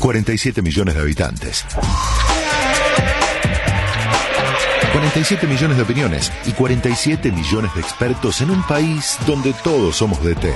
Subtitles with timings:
[0.00, 1.64] 47 millones de habitantes.
[4.92, 10.22] 47 millones de opiniones y 47 millones de expertos en un país donde todos somos
[10.22, 10.54] de té.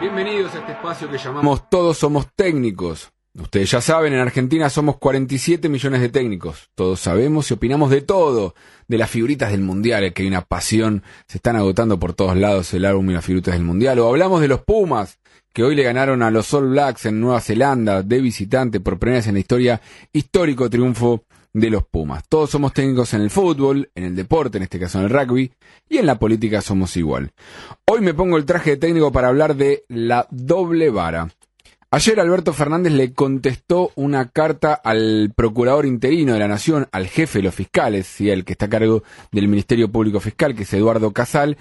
[0.00, 3.10] Bienvenidos a este espacio que llamamos Todos somos técnicos.
[3.38, 6.70] Ustedes ya saben, en Argentina somos 47 millones de técnicos.
[6.74, 8.54] Todos sabemos y opinamos de todo.
[8.88, 11.02] De las figuritas del Mundial, que hay una pasión.
[11.28, 13.98] Se están agotando por todos lados el álbum y las figuritas del Mundial.
[13.98, 15.18] O hablamos de los Pumas,
[15.56, 19.20] que hoy le ganaron a los All Blacks en Nueva Zelanda de visitante por primera
[19.20, 19.80] vez en la historia.
[20.12, 22.24] Histórico triunfo de los Pumas.
[22.28, 25.50] Todos somos técnicos en el fútbol, en el deporte, en este caso en el rugby,
[25.88, 27.32] y en la política somos igual.
[27.86, 31.30] Hoy me pongo el traje de técnico para hablar de la doble vara.
[31.90, 37.38] Ayer Alberto Fernández le contestó una carta al procurador interino de la Nación, al jefe
[37.38, 40.74] de los fiscales, y el que está a cargo del Ministerio Público Fiscal, que es
[40.74, 41.56] Eduardo Casal,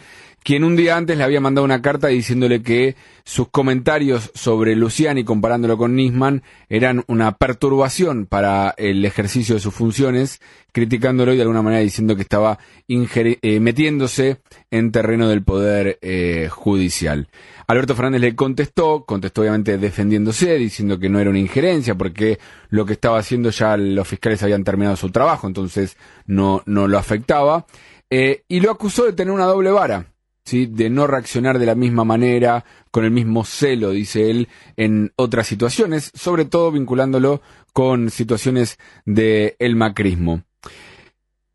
[0.45, 5.23] quien un día antes le había mandado una carta diciéndole que sus comentarios sobre Luciani
[5.23, 10.40] comparándolo con Nisman eran una perturbación para el ejercicio de sus funciones,
[10.71, 14.37] criticándolo y de alguna manera diciendo que estaba eh, metiéndose
[14.70, 17.27] en terreno del poder eh, judicial.
[17.65, 22.37] Alberto Fernández le contestó, contestó obviamente defendiéndose, diciendo que no era una injerencia porque
[22.70, 26.99] lo que estaba haciendo ya los fiscales habían terminado su trabajo, entonces no, no lo
[26.99, 27.65] afectaba,
[28.12, 30.05] eh, y lo acusó de tener una doble vara
[30.46, 30.68] ¿sí?
[30.68, 35.48] de no reaccionar de la misma manera, con el mismo celo, dice él, en otras
[35.48, 37.41] situaciones, sobre todo vinculándolo
[37.74, 40.43] con situaciones del el macrismo.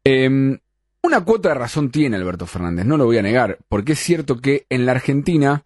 [0.05, 0.59] Em,
[1.03, 4.41] una cuota de razón tiene Alberto Fernández, no lo voy a negar, porque es cierto
[4.41, 5.65] que en la Argentina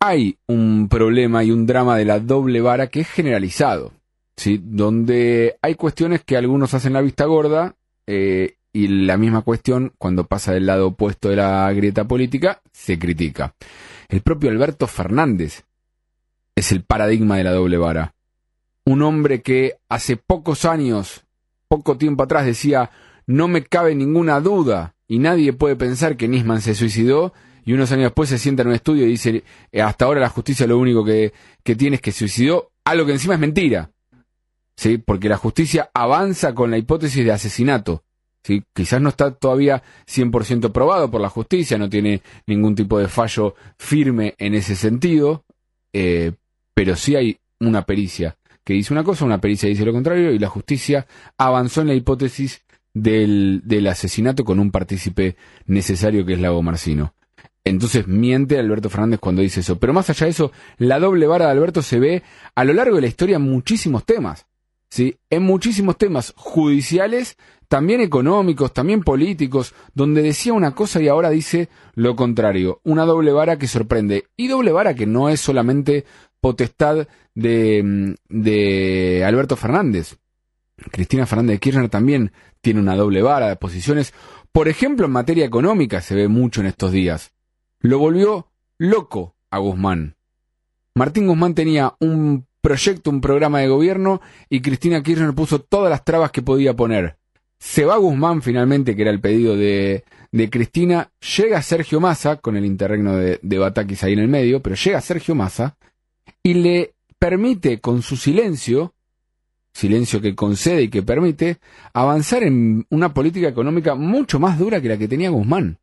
[0.00, 3.92] hay un problema y un drama de la doble vara que es generalizado,
[4.36, 4.60] ¿sí?
[4.62, 10.26] donde hay cuestiones que algunos hacen la vista gorda eh, y la misma cuestión, cuando
[10.26, 13.54] pasa del lado opuesto de la grieta política, se critica.
[14.08, 15.62] El propio Alberto Fernández
[16.56, 18.14] es el paradigma de la doble vara.
[18.84, 21.22] Un hombre que hace pocos años,
[21.68, 22.90] poco tiempo atrás decía,
[23.28, 27.32] no me cabe ninguna duda y nadie puede pensar que Nisman se suicidó
[27.64, 30.28] y unos años después se sienta en un estudio y dice, eh, hasta ahora la
[30.30, 31.32] justicia lo único que,
[31.62, 33.92] que tiene es que suicidó, algo que encima es mentira.
[34.76, 34.98] ¿Sí?
[34.98, 38.02] Porque la justicia avanza con la hipótesis de asesinato.
[38.44, 38.62] ¿Sí?
[38.72, 43.56] Quizás no está todavía 100% probado por la justicia, no tiene ningún tipo de fallo
[43.78, 45.44] firme en ese sentido,
[45.92, 46.32] eh,
[46.74, 50.38] pero sí hay una pericia que dice una cosa, una pericia dice lo contrario, y
[50.38, 51.06] la justicia
[51.36, 52.62] avanzó en la hipótesis
[52.94, 57.14] del, del asesinato con un partícipe necesario que es Lago Marcino.
[57.64, 59.78] Entonces miente Alberto Fernández cuando dice eso.
[59.78, 62.22] Pero más allá de eso, la doble vara de Alberto se ve
[62.54, 64.46] a lo largo de la historia en muchísimos temas.
[64.90, 65.16] ¿sí?
[65.30, 67.36] En muchísimos temas judiciales,
[67.74, 72.80] también económicos, también políticos, donde decía una cosa y ahora dice lo contrario.
[72.84, 74.26] Una doble vara que sorprende.
[74.36, 76.04] Y doble vara que no es solamente
[76.40, 80.18] potestad de, de Alberto Fernández.
[80.92, 82.30] Cristina Fernández de Kirchner también
[82.60, 84.14] tiene una doble vara de posiciones.
[84.52, 87.32] Por ejemplo, en materia económica se ve mucho en estos días.
[87.80, 90.14] Lo volvió loco a Guzmán.
[90.94, 96.04] Martín Guzmán tenía un proyecto, un programa de gobierno y Cristina Kirchner puso todas las
[96.04, 97.18] trabas que podía poner.
[97.58, 102.56] Se va Guzmán finalmente, que era el pedido de, de Cristina, llega Sergio Massa, con
[102.56, 105.76] el interregno de, de Batakis ahí en el medio, pero llega Sergio Massa
[106.42, 108.94] y le permite con su silencio,
[109.72, 111.58] silencio que concede y que permite,
[111.92, 115.78] avanzar en una política económica mucho más dura que la que tenía Guzmán.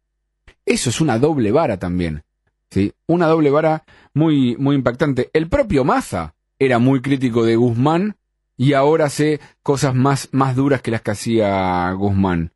[0.65, 2.23] Eso es una doble vara también.
[2.69, 2.93] ¿sí?
[3.07, 3.83] Una doble vara
[4.13, 5.29] muy, muy impactante.
[5.33, 8.15] El propio Massa era muy crítico de Guzmán
[8.61, 12.51] y ahora hace cosas más, más duras que las que hacía Guzmán.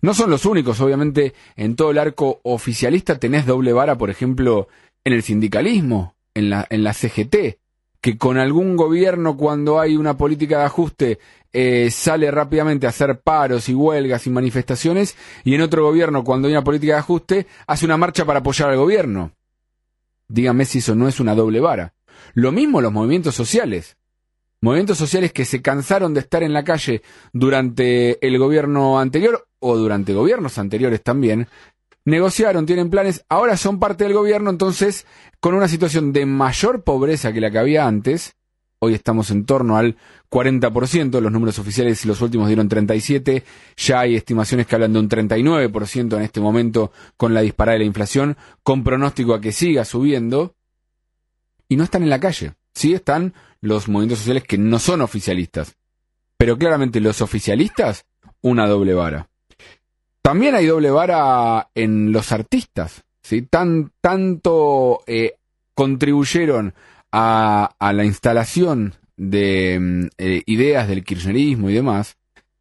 [0.00, 4.68] No son los únicos, obviamente, en todo el arco oficialista tenés doble vara, por ejemplo,
[5.04, 7.58] en el sindicalismo, en la, en la CGT,
[8.00, 11.18] que con algún gobierno cuando hay una política de ajuste
[11.52, 16.48] eh, sale rápidamente a hacer paros y huelgas y manifestaciones, y en otro gobierno cuando
[16.48, 19.32] hay una política de ajuste hace una marcha para apoyar al gobierno.
[20.26, 21.92] Dígame si eso no es una doble vara.
[22.32, 23.98] Lo mismo los movimientos sociales.
[24.64, 27.02] Movimientos sociales que se cansaron de estar en la calle
[27.34, 31.48] durante el gobierno anterior o durante gobiernos anteriores también,
[32.06, 35.04] negociaron, tienen planes, ahora son parte del gobierno, entonces
[35.38, 38.36] con una situación de mayor pobreza que la que había antes,
[38.78, 39.98] hoy estamos en torno al
[40.30, 43.44] 40%, los números oficiales y los últimos dieron 37,
[43.76, 47.80] ya hay estimaciones que hablan de un 39% en este momento con la disparada de
[47.80, 50.54] la inflación, con pronóstico a que siga subiendo,
[51.68, 52.54] y no están en la calle.
[52.74, 53.34] Sí están
[53.64, 55.74] los movimientos sociales que no son oficialistas.
[56.36, 58.04] Pero claramente los oficialistas,
[58.42, 59.28] una doble vara.
[60.22, 63.02] También hay doble vara en los artistas.
[63.22, 63.42] ¿sí?
[63.42, 65.34] Tan, tanto eh,
[65.74, 66.74] contribuyeron
[67.10, 72.16] a, a, la instalación de mm, eh, ideas del kirchnerismo y demás,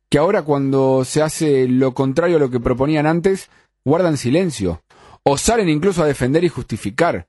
[0.09, 3.49] que ahora cuando se hace lo contrario a lo que proponían antes,
[3.83, 4.83] guardan silencio,
[5.23, 7.27] o salen incluso a defender y justificar.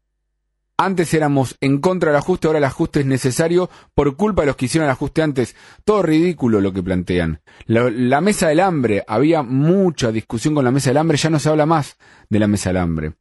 [0.77, 4.57] Antes éramos en contra del ajuste, ahora el ajuste es necesario por culpa de los
[4.57, 5.55] que hicieron el ajuste antes.
[5.85, 7.41] Todo ridículo lo que plantean.
[7.67, 11.49] La, mesa del hambre, había mucha discusión con la mesa del hambre, ya no se
[11.49, 11.97] habla más
[12.29, 13.13] de la mesa del hambre.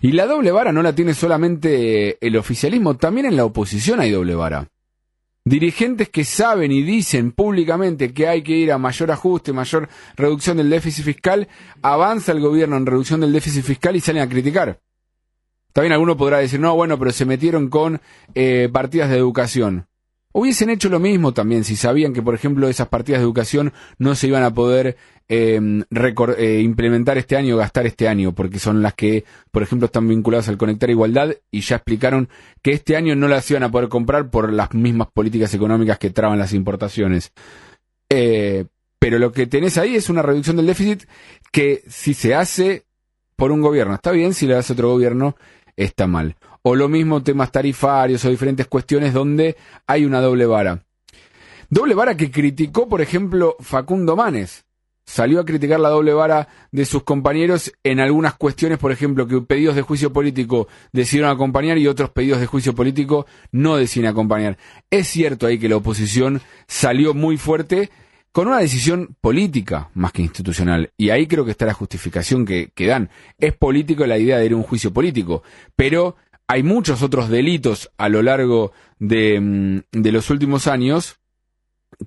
[0.00, 4.10] Y la doble vara no la tiene solamente el oficialismo, también en la oposición hay
[4.10, 4.66] doble vara.
[5.44, 10.56] Dirigentes que saben y dicen públicamente que hay que ir a mayor ajuste, mayor reducción
[10.56, 11.48] del déficit fiscal,
[11.82, 14.80] avanza el gobierno en reducción del déficit fiscal y salen a criticar.
[15.74, 18.00] También alguno podrá decir, no, bueno, pero se metieron con
[18.36, 19.88] eh, partidas de educación.
[20.32, 24.14] Hubiesen hecho lo mismo también si sabían que, por ejemplo, esas partidas de educación no
[24.14, 24.96] se iban a poder
[25.28, 25.82] em,
[26.38, 30.06] eh, implementar este año o gastar este año, porque son las que, por ejemplo, están
[30.06, 32.28] vinculadas al Conectar Igualdad y ya explicaron
[32.62, 36.10] que este año no las iban a poder comprar por las mismas políticas económicas que
[36.10, 37.32] traban las importaciones.
[38.10, 38.66] Eh,
[39.00, 41.02] pero lo que tenés ahí es una reducción del déficit
[41.50, 42.84] que si se hace
[43.34, 45.36] por un gobierno está bien, si lo hace otro gobierno
[45.76, 46.36] está mal.
[46.62, 49.56] O lo mismo temas tarifarios o diferentes cuestiones donde
[49.86, 50.82] hay una doble vara.
[51.68, 54.64] Doble vara que criticó, por ejemplo, Facundo Manes.
[55.06, 59.42] Salió a criticar la doble vara de sus compañeros en algunas cuestiones, por ejemplo, que
[59.42, 64.56] pedidos de juicio político decidieron acompañar y otros pedidos de juicio político no deciden acompañar.
[64.90, 67.90] Es cierto ahí que la oposición salió muy fuerte
[68.34, 70.90] con una decisión política más que institucional.
[70.96, 73.08] Y ahí creo que está la justificación que, dan.
[73.38, 75.44] Es político la idea de ir a un juicio político,
[75.76, 76.16] pero
[76.48, 81.20] hay muchos otros delitos a lo largo de, mm, los últimos años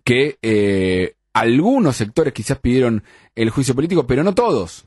[0.04, 3.04] que eh, algunos sectores quizás pidieron
[3.34, 4.86] el juicio político, pero no todos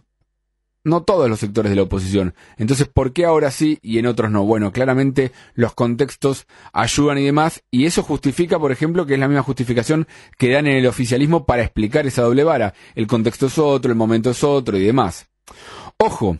[0.85, 2.35] no todos los sectores de la oposición.
[2.57, 4.45] Entonces, ¿por qué ahora sí y en otros no?
[4.45, 9.29] Bueno, claramente los contextos ayudan y demás, y eso justifica, por ejemplo, que es la
[9.29, 10.07] misma justificación
[10.39, 12.75] que dan en el oficialismo para explicar esa doble vara.
[12.95, 15.29] El contexto es otro, el momento es otro y demás.
[15.99, 16.39] Ojo,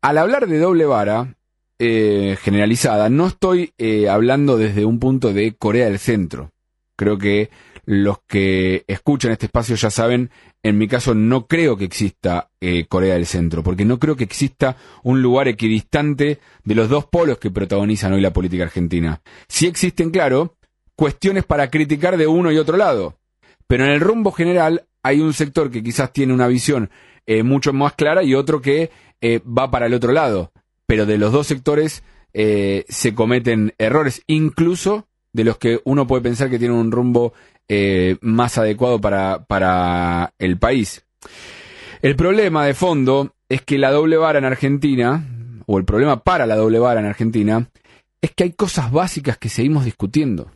[0.00, 1.36] al hablar de doble vara
[1.78, 6.50] eh, generalizada, no estoy eh, hablando desde un punto de Corea del Centro.
[6.96, 7.50] Creo que
[7.86, 10.30] los que escuchan este espacio ya saben,
[10.62, 14.24] en mi caso no creo que exista eh, Corea del Centro, porque no creo que
[14.24, 19.22] exista un lugar equidistante de los dos polos que protagonizan hoy la política argentina.
[19.46, 20.56] Sí existen, claro,
[20.96, 23.18] cuestiones para criticar de uno y otro lado,
[23.68, 26.90] pero en el rumbo general hay un sector que quizás tiene una visión
[27.24, 28.90] eh, mucho más clara y otro que
[29.20, 30.50] eh, va para el otro lado,
[30.86, 32.02] pero de los dos sectores
[32.34, 37.32] se cometen errores, incluso de los que uno puede pensar que tienen un rumbo
[37.68, 41.04] eh, más adecuado para, para el país.
[42.02, 45.24] El problema de fondo es que la doble vara en Argentina,
[45.66, 47.68] o el problema para la doble vara en Argentina,
[48.20, 50.50] es que hay cosas básicas que seguimos discutiendo.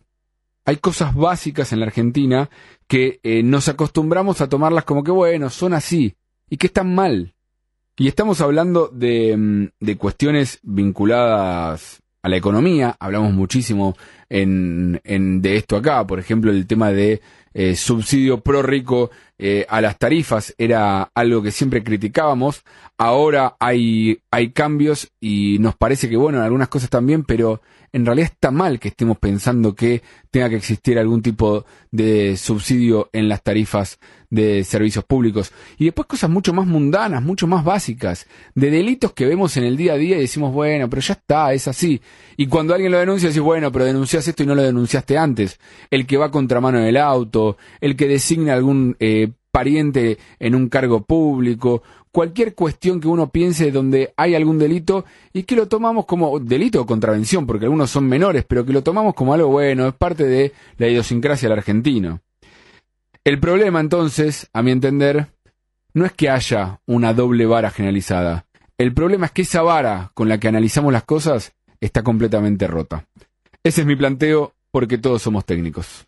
[0.64, 2.50] Hay cosas básicas en la Argentina
[2.86, 6.14] que eh, nos acostumbramos a tomarlas como que, bueno, son así,
[6.48, 7.34] y que están mal.
[7.96, 13.96] Y estamos hablando de, mm, de cuestiones vinculadas a la economía, hablamos muchísimo
[14.28, 17.20] en, en, de esto acá, por ejemplo, el tema de
[17.52, 22.62] eh, subsidio pro rico eh, a las tarifas era algo que siempre criticábamos,
[22.98, 27.62] ahora hay, hay cambios y nos parece que bueno, en algunas cosas también, pero
[27.92, 33.08] en realidad está mal que estemos pensando que tenga que existir algún tipo de subsidio
[33.12, 33.98] en las tarifas
[34.30, 35.52] de servicios públicos.
[35.76, 39.76] Y después cosas mucho más mundanas, mucho más básicas, de delitos que vemos en el
[39.76, 42.00] día a día y decimos, bueno, pero ya está, es así.
[42.36, 45.58] Y cuando alguien lo denuncia, decís, bueno, pero denuncias esto y no lo denunciaste antes.
[45.90, 47.39] El que va contramano en el auto,
[47.80, 51.82] el que designa algún eh, pariente en un cargo público,
[52.12, 56.80] cualquier cuestión que uno piense donde hay algún delito y que lo tomamos como delito
[56.80, 60.24] o contravención, porque algunos son menores, pero que lo tomamos como algo bueno, es parte
[60.24, 62.20] de la idiosincrasia del argentino.
[63.24, 65.26] El problema entonces, a mi entender,
[65.92, 68.46] no es que haya una doble vara generalizada.
[68.78, 73.06] El problema es que esa vara con la que analizamos las cosas está completamente rota.
[73.62, 76.06] Ese es mi planteo porque todos somos técnicos.